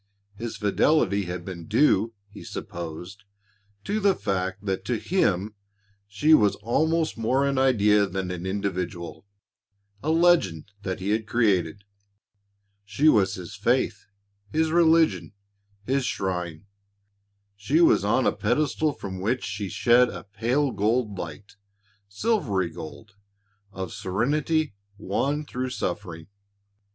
His 0.35 0.57
fidelity 0.57 1.25
had 1.25 1.45
been 1.45 1.67
due, 1.67 2.15
he 2.27 2.43
supposed, 2.43 3.23
to 3.83 3.99
the 3.99 4.15
fact 4.15 4.65
that 4.65 4.83
to 4.85 4.97
him 4.97 5.53
she 6.07 6.33
was 6.33 6.55
almost 6.55 7.19
more 7.19 7.45
an 7.47 7.59
idea 7.59 8.07
than 8.07 8.31
an 8.31 8.47
individual, 8.47 9.27
a 10.01 10.09
legend 10.09 10.71
that 10.81 11.01
he 11.01 11.11
had 11.11 11.27
created. 11.27 11.83
She 12.83 13.09
was 13.09 13.35
his 13.35 13.53
faith, 13.55 14.07
his 14.51 14.71
religion, 14.71 15.33
his 15.85 16.03
shrine. 16.03 16.65
She 17.55 17.79
was 17.79 18.03
on 18.03 18.25
a 18.25 18.31
pedestal 18.35 18.93
from 18.93 19.19
which 19.21 19.43
she 19.43 19.69
shed 19.69 20.09
a 20.09 20.23
pale 20.23 20.71
gold 20.71 21.15
light 21.19 21.57
silvery 22.09 22.71
gold 22.71 23.13
of 23.71 23.93
serenity 23.93 24.73
won 24.97 25.45
through 25.45 25.69
suffering. 25.69 26.25